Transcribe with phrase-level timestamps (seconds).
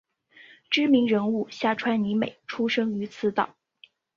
[0.71, 3.55] 知名人物夏川里美出身于此岛。